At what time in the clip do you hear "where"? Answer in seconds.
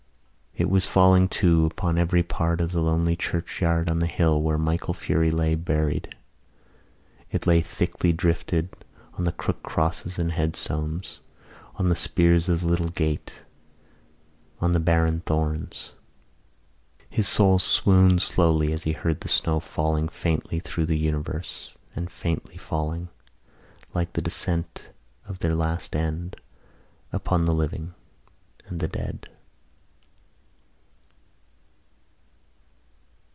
4.41-4.57